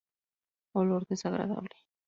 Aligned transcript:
Olor 0.79 1.03
desagradable. 1.09 1.75